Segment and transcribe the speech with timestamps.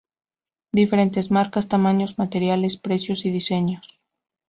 [0.73, 4.01] Diferentes marcas, tamaños, materiales, precios y diseños.